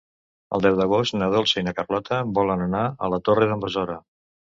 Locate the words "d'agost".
0.77-1.15